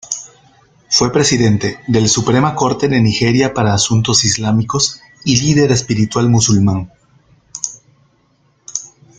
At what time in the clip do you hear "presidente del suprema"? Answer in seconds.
1.13-2.55